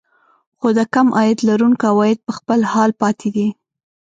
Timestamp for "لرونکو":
1.49-1.83